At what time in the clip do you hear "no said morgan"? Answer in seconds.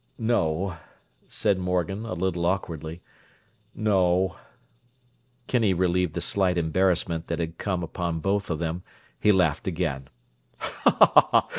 0.17-2.07